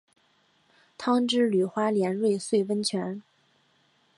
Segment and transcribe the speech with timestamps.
[0.97, 3.21] 汤之旅花莲瑞穗温泉